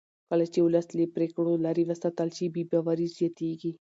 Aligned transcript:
کله 0.29 0.45
چې 0.53 0.59
ولس 0.65 0.87
له 0.97 1.03
پرېکړو 1.15 1.53
لرې 1.65 1.83
وساتل 1.87 2.29
شي 2.37 2.45
بې 2.53 2.63
باوري 2.71 3.07
زیاتېږي 3.17 3.71